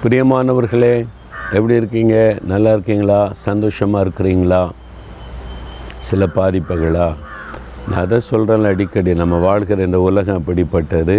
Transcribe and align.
பிரியமானவர்களே 0.00 0.94
எப்படி 1.56 1.74
இருக்கீங்க? 1.80 2.16
நல்லா 2.50 2.70
இருக்கீங்களா? 2.72 3.20
சந்தோஷமாக 3.44 4.04
இருக்கிறீங்களா? 4.04 4.60
சில 6.08 6.26
பாதிப்புகளா? 6.34 7.06
நான் 7.88 8.02
அதை 8.02 8.18
சொல்கிறேன் 8.30 8.66
அடிக்கடி 8.70 9.12
நம்ம 9.20 9.36
வாழ்கிற 9.44 9.84
இந்த 9.88 9.98
உலகம் 10.08 10.38
அப்படிப்பட்டது 10.40 11.16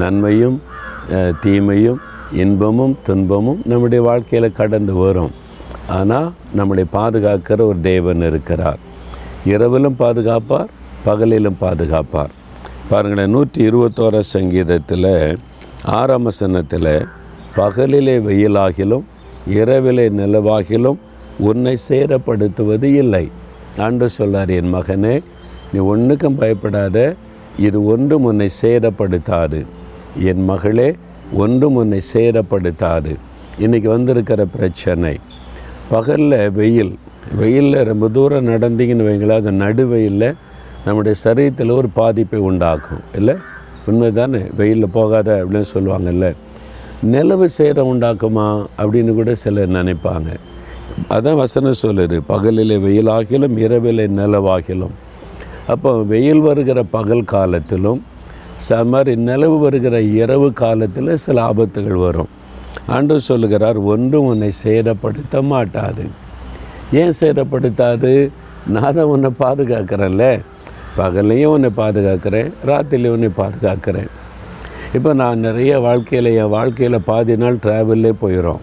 நன்மையும் 0.00 0.58
தீமையும் 1.44 1.98
இன்பமும் 2.42 2.94
துன்பமும் 3.08 3.62
நம்முடைய 3.72 4.02
வாழ்க்கையில் 4.08 4.56
கடந்து 4.60 4.94
வரும். 5.04 5.32
ஆனால் 5.98 6.28
நம்மளை 6.58 6.84
பாதுகாக்கிற 6.98 7.60
ஒரு 7.70 7.80
தேவன் 7.90 8.22
இருக்கிறார். 8.28 8.78
இரவிலும் 9.54 9.98
பாதுகாப்பார் 10.02 10.70
பகலிலும் 11.08 11.60
பாதுகாப்பார். 11.64 12.32
பாருங்களேன் 12.92 13.34
நூற்றி 13.36 13.60
இருபத்தோரா 13.70 14.22
சங்கீதத்தில் 14.34 15.10
ஆறாம் 15.98 16.30
சனத்தில் 16.40 16.94
பகலிலே 17.56 18.16
வெயிலாகிலும் 18.28 19.04
இரவிலே 19.46 20.08
நிலவாகிலும் 20.08 20.98
உன்னை 21.38 21.76
சேரப்படுத்துவது 21.88 22.88
இல்லை. 23.02 23.24
ஆண்டு 23.78 24.08
சொல்லார் 24.08 24.50
என் 24.50 24.74
மகனே 24.74 25.22
நீ 25.72 25.78
ஒன்றுக்கும் 25.78 26.34
பயப்படாத 26.34 27.16
இது 27.58 27.78
ஒன்றும் 27.84 28.24
உன்னை 28.24 28.48
சேதப்படுத்தாது. 28.62 29.60
என் 30.30 30.44
மகளே 30.44 30.88
ஒன்றும் 31.32 31.74
உன்னை 31.74 32.00
சேதப்படுத்தாது. 32.14 33.12
இன்றைக்கி 33.60 33.88
வந்திருக்கிற 33.94 34.44
பிரச்சனை 34.44 35.14
பகலில் 35.88 36.50
வெயில் 36.50 36.94
வெயிலில் 37.38 37.84
ரொம்ப 37.84 38.08
தூரம் 38.08 38.48
நடந்தீங்கன்னு 38.48 39.08
வைங்களேன் 39.08 39.40
அது 39.40 39.52
நடு 39.52 39.86
வெயிலில் 39.86 40.34
நம்முடைய 40.84 41.14
சரீரத்தில் 41.24 41.76
ஒரு 41.76 41.88
பாதிப்பை 41.88 42.40
உண்டாக்கும் 42.40 43.02
இல்லை? 43.14 43.34
உண்மைதானே? 43.90 44.40
வெயிலில் 44.56 44.94
போகாத 44.96 45.44
அப்படின்னு 45.44 45.64
சொல்லுவாங்கல்ல. 45.74 46.28
நிலவு 47.02 47.48
சேரம் 47.58 47.90
உண்டாக்குமா 47.92 48.66
அப்படின்னு 48.78 49.14
கூட 49.14 49.34
சிலர் 49.34 49.70
நினைப்பாங்க. 49.70 50.30
அதான் 51.10 51.34
வசனம் 51.34 51.80
சொல்லுது 51.82 52.20
பகலிலே 52.28 52.76
வெயிலாகிலும் 52.84 53.56
இரவிலே 53.56 54.06
நிலவாகிலும். 54.06 54.94
அப்போ 55.66 56.02
வெயில் 56.02 56.40
வருகிற 56.40 56.82
பகல் 56.82 57.24
காலத்திலும் 57.24 58.04
ச 58.68 58.84
மாதிரி 58.84 59.16
நிலவு 59.16 59.58
வருகிற 59.58 60.00
இரவு 60.00 60.52
காலத்தில் 60.52 61.16
சில 61.16 61.42
ஆபத்துகள் 61.42 62.00
வரும். 62.06 62.28
அன்று 62.86 63.20
சொல்லுகிறார் 63.20 63.76
ஒன்றும் 63.76 64.24
உன்னை 64.24 64.50
சேதப்படுத்த 64.64 65.42
மாட்டாது. 65.42 66.06
ஏன் 66.92 67.12
சேதப்படுத்தாது? 67.20 68.30
நான் 68.66 68.94
தான் 68.94 69.04
உன்னை 69.04 69.30
பாதுகாக்கிறேன்ல. 69.38 70.40
பகல்லையும் 70.96 71.54
உன்னை 71.56 71.70
பாதுகாக்கிறேன் 71.76 72.52
ராத்திரிலையும் 72.66 73.08
உன்னை 73.08 73.28
பாதுகாக்கிறேன். 73.36 74.10
இப்போ 74.96 75.10
நான் 75.20 75.44
நிறைய 75.46 75.72
வாழ்க்கையில் 75.84 76.28
என் 76.40 76.50
வாழ்க்கையில் 76.54 76.96
பாதி 77.06 77.34
நாள் 77.42 77.60
ட்ராவல்லே 77.64 78.10
போயிடும் 78.22 78.62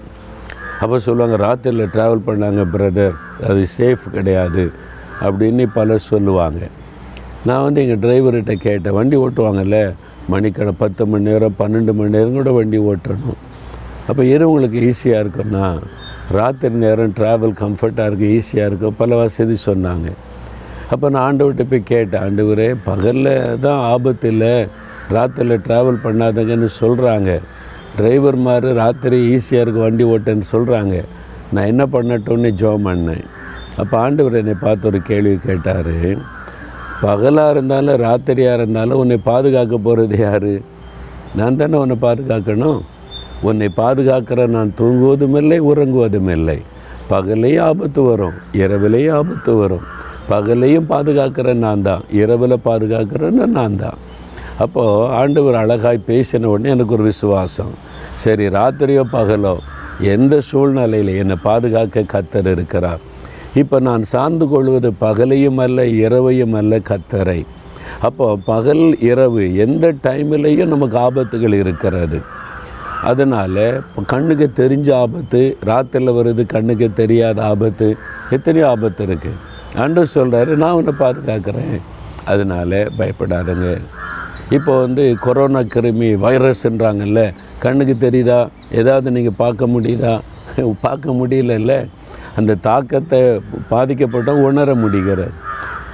அப்போ 0.81 0.97
சொல்லுவாங்க 1.05 1.38
ராத்திரியில் 1.44 1.89
ட்ராவல் 1.94 2.25
பண்ணாங்க 2.27 2.63
பிரதர் 2.73 3.16
அது 3.47 3.61
சேஃப் 3.77 4.03
கிடையாது. 4.16 4.63
அப்படின்னு 5.25 5.63
பலர் 5.77 6.03
சொல்லுவாங்க. 6.11 6.61
நான் 7.47 7.63
வந்து 7.66 7.81
எங்கள் 7.83 8.02
டிரைவர்கிட்ட 8.03 8.53
கேட்டேன் 8.67 8.95
வண்டி 8.97 9.17
ஓட்டுவாங்கல்ல? 9.23 9.77
மணிக்கண 10.33 10.72
பத்து 10.83 11.03
மணி 11.11 11.27
நேரம் 11.30 11.55
பன்னெண்டு 11.61 11.94
மணி 12.00 12.16
நேரம் 12.17 12.38
கூட 12.39 12.52
வண்டி 12.59 12.80
ஓட்டணும். 12.91 13.39
அப்போ 14.09 14.22
இரவுங்களுக்கு 14.33 14.80
ஈஸியாக 14.89 15.23
இருக்கும்னா? 15.23 15.67
ராத்திரி 16.38 16.75
நேரம் 16.85 17.16
ட்ராவல் 17.19 17.55
கம்ஃபர்ட்டாக 17.63 18.09
இருக்குது 18.09 18.33
ஈஸியாக 18.39 18.69
இருக்கும் 18.72 19.00
பல 19.02 19.16
வசதி 19.22 19.57
சொன்னாங்க. 19.69 20.09
அப்போ 20.94 21.05
நான் 21.16 21.25
ஆண்டவர்கிட்ட 21.30 21.66
போய் 21.72 21.89
கேட்டேன் 21.94 22.23
ஆண்டவரே 22.25 22.69
பகலில் 22.89 23.33
தான் 23.66 23.81
ஆபத்து 23.94 24.30
இல்லை. 24.35 24.55
ராத்திரியில் 25.15 25.63
ட்ராவல் 25.67 26.03
பண்ணாதங்கன்னு 26.05 26.69
சொல்கிறாங்க 26.81 27.29
டிரைவர் 27.97 28.38
மாதிரி 28.47 28.69
ராத்திரி 28.81 29.17
ஈஸியாக 29.35 29.63
இருக்கும் 29.63 29.85
வண்டி 29.88 30.05
ஓட்டேன்னு 30.13 30.47
சொல்கிறாங்க 30.55 30.95
நான் 31.53 31.69
என்ன 31.72 31.84
பண்ணட்டும்னு 31.94 32.50
ஜோம் 32.61 32.85
பண்ணேன். 32.88 33.23
அப்போ 33.81 33.95
ஆண்டவர் 34.06 34.39
என்னை 34.41 34.56
பார்த்து 34.66 34.88
ஒரு 34.89 35.00
கேள்வி 35.09 35.34
கேட்டார். 35.47 35.95
பகலாக 37.06 37.53
இருந்தாலும் 37.53 38.00
ராத்திரியாக 38.06 38.57
இருந்தாலும் 38.59 39.00
உன்னை 39.01 39.17
பாதுகாக்க 39.29 39.75
போகிறது 39.88 40.17
யார்? 40.25 40.51
நான் 41.39 41.59
தானே 41.59 41.78
உன்னை 41.84 41.97
பாதுகாக்கணும்? 42.05 42.79
உன்னை 43.50 43.67
பாதுகாக்கிற 43.81 44.47
நான் 44.57 44.75
தூங்குவதும் 44.79 45.38
இல்லை 45.41 45.59
உறங்குவதும் 45.72 46.31
இல்லை 46.38 46.57
பகலையும் 47.11 47.66
ஆபத்து 47.67 48.01
வரும் 48.09 48.38
இரவிலையும் 48.61 49.16
ஆபத்து 49.19 49.51
வரும். 49.61 49.85
பகலையும் 50.31 50.89
பாதுகாக்கிற 50.91 51.53
நான் 51.66 51.85
தான் 51.88 52.03
இரவில் 52.22 52.63
பாதுகாக்கிறேன்னு 52.67 53.47
நான் 53.59 53.79
தான். 53.84 53.97
அப்போது 54.64 55.03
ஆண்டவர் 55.20 55.58
அழகாய் 55.64 56.08
பேசின 56.09 56.50
உடனே 56.53 56.72
எனக்கு 56.75 56.96
ஒரு 56.97 57.06
விசுவாசம். 57.12 57.74
சரி 58.24 58.46
ராத்திரியோ 58.56 59.03
பகலோ 59.18 59.53
எந்த 60.14 60.34
சூழ்நிலையில் 60.50 61.12
என்னை 61.22 61.38
பாதுகாக்க 61.46 62.03
கத்தர் 62.14 62.50
இருக்கிறார்? 62.56 63.02
இப்போ 63.62 63.78
நான் 63.88 64.03
சார்ந்து 64.14 64.46
கொள்வது 64.53 64.90
பகலையும் 65.06 65.62
அல்ல 65.66 65.86
இரவையும் 66.06 66.56
அல்ல 66.59 66.80
கத்தரை. 66.90 67.40
அப்போ 68.08 68.25
பகல் 68.50 68.84
இரவு 69.09 69.44
எந்த 69.66 69.86
டைம்லேயும் 70.08 70.74
நமக்கு 70.74 70.97
ஆபத்துகள் 71.06 71.56
இருக்கிறது. 71.62 72.20
அதனால் 73.12 73.64
கண்ணுக்கு 74.12 74.47
தெரிஞ்ச 74.62 74.90
ஆபத்து 75.03 75.41
ராத்திரியில் 75.70 76.18
வருது 76.18 76.44
கண்ணுக்கு 76.56 76.88
தெரியாத 77.02 77.40
ஆபத்து 77.52 77.88
எத்தனையோ 78.38 78.68
ஆபத்து 78.74 79.03
இருக்குது 79.08 79.40
அன்று 79.84 80.03
சொல்கிறாரு 80.16 80.52
நான் 80.64 80.78
உன்னை 80.80 80.94
பாதுகாக்கிறேன். 81.03 81.80
அதனால் 82.31 82.78
பயப்படாதங்க. 83.00 83.68
இப்போ 84.49 84.79
வந்து 84.79 85.15
கொரோனா 85.19 85.59
கிருமி 85.59 86.07
வைரஸ்ன்றாங்கல்ல 86.25 87.33
கண்ணுக்கு 87.59 88.09
தெரியுதா? 88.09 88.47
ஏதாவது 88.71 89.11
நீங்கள் 89.11 89.37
பார்க்க 89.37 89.67
முடியுதா? 89.67 90.21
பார்க்க 90.81 91.11
முடியலல்ல. 91.11 91.87
அந்த 92.35 92.55
தாக்கத்தை 92.55 93.39
பாதிக்கப்பட்ட 93.69 94.35
உணர 94.35 94.75
முடிகிறது. 94.75 95.31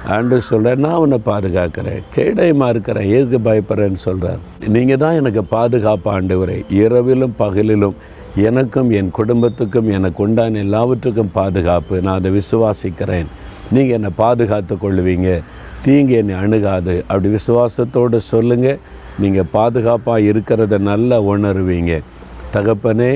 ஆண்டு 0.06 0.40
சொல்கிறார் 0.40 0.76
நான் 0.76 0.94
உன்னை 0.94 1.18
பாதுகாக்கிறேன். 1.26 2.02
கேடயமாக 2.16 2.68
இருக்கிறேன் 2.68 3.08
எதுக்கு 3.08 3.38
பயப்படுறேன்னு 3.50 4.00
சொல்கிறார் 4.06 4.38
நீங்கள் 4.66 4.96
தான் 4.96 5.14
எனக்கு 5.14 5.44
பாதுகாப்பு 5.44 6.20
ஆண்டவரே. 6.20 6.64
இரவிலும் 6.68 7.34
பகலிலும் 7.38 7.94
எனக்கும் 8.34 8.90
என் 8.90 9.10
குடும்பத்துக்கும் 9.10 9.88
எனக்கு 9.88 10.22
உண்டான 10.22 10.58
எல்லாவற்றுக்கும் 10.58 11.32
பாதுகாப்பு. 11.32 12.02
நான் 12.02 12.14
அதை 12.14 12.32
விசுவாசிக்கிறேன். 12.32 13.26
நீங்கள் 13.72 13.94
என்னை 13.94 14.10
பாதுகாத்து 14.16 14.76
கொள்ளுவீங்க. 14.76 15.42
தீங்கு 15.86 16.14
என்னை 16.20 16.36
அணுகாது. 16.42 16.94
அப்படி 17.08 17.28
விசுவாசத்தோடு 17.36 18.18
சொல்லுங்கள் 18.32 18.78
நீங்கள் 19.22 19.50
பாதுகாப்பாக 19.56 20.28
இருக்கிறத 20.30 20.78
நல்லா 20.90 21.18
உணருவீங்க. 21.32 21.92
தகப்பனே 22.54 23.12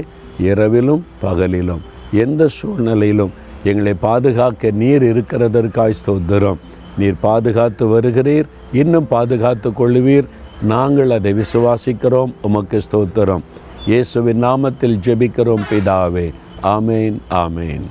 இரவிலும் 0.49 1.03
பகலிலும் 1.23 1.83
எந்த 2.25 2.43
சூழ்நிலையிலும் 2.59 3.33
எங்களை 3.71 3.95
பாதுகாக்க 4.05 4.71
நீர் 4.83 5.05
இருக்கிறதற்காய் 5.13 5.99
ஸ்தோத்திரம். 6.01 6.61
நீர் 7.01 7.19
பாதுகாத்து 7.27 7.85
வருகிறீர் 7.95 8.49
இன்னும் 8.81 9.11
பாதுகாத்து 9.15 9.69
கொள்ளுவீர். 9.81 10.29
நாங்கள் 10.73 11.13
அதை 11.17 11.33
விசுவாசிக்கிறோம் 11.43 12.33
உமக்கு 12.47 12.79
ஸ்தோத்திரம். 12.87 13.45
இயேசுவின் 13.91 14.43
நாமத்தில் 14.47 15.01
ஜெபிக்கிறோம் 15.07 15.65
பிதாவே. 15.71 16.27
ஆமேன் 16.75 17.17
ஆமேன். 17.45 17.85